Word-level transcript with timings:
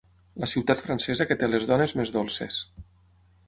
La 0.43 0.47
ciutat 0.53 0.81
francesa 0.85 1.27
que 1.33 1.39
té 1.43 1.51
les 1.51 1.69
dones 1.73 1.93
més 2.01 2.17
dolces. 2.19 2.59